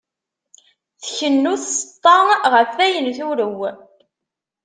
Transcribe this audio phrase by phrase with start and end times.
[1.03, 2.15] Tkennu tseṭṭa
[2.53, 3.59] ɣef wayen turew.